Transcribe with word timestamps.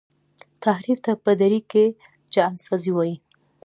تحریف 0.63 0.97
ته 1.05 1.11
په 1.23 1.31
دري 1.39 1.59
کي 1.71 1.85
جعل 2.33 2.55
سازی 2.65 2.91
وايي. 2.93 3.15